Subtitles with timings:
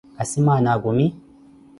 [0.21, 1.05] asimaana akumi?